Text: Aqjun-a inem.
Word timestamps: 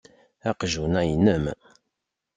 Aqjun-a 0.49 1.01
inem. 1.15 1.45